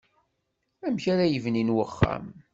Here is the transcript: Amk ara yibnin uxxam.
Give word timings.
Amk 0.87 1.03
ara 1.13 1.25
yibnin 1.31 1.73
uxxam. 1.85 2.25